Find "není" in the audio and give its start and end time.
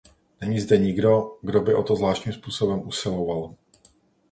0.41-0.59